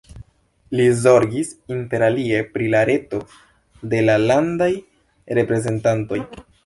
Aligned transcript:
Li 0.77 0.85
zorgis 1.01 1.51
interalie 1.75 2.39
pri 2.55 2.69
la 2.75 2.81
reto 2.91 3.19
de 3.93 4.01
la 4.07 4.17
Landaj 4.25 4.71
Reprezentantoj. 5.41 6.23